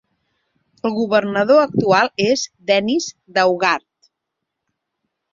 [0.87, 4.09] El governador actual és Dennis Daugaard.